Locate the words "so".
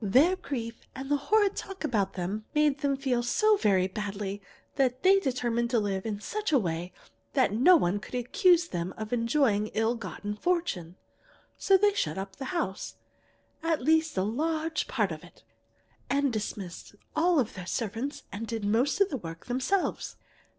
3.21-3.55, 11.55-11.77